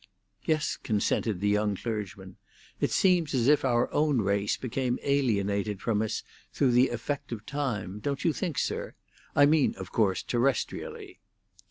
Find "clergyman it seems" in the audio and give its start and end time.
1.75-3.35